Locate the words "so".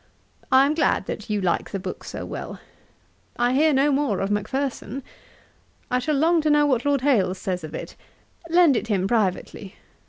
2.03-2.25